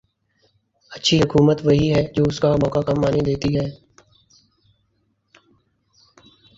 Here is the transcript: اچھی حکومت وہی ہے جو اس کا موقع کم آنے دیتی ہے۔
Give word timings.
اچھی 0.91 1.15
حکومت 1.21 1.57
وہی 1.65 1.85
ہے 1.93 2.01
جو 2.15 2.23
اس 2.27 2.39
کا 2.39 2.51
موقع 2.63 2.81
کم 2.87 2.99
آنے 3.07 3.21
دیتی 3.25 3.49
ہے۔ 3.57 3.67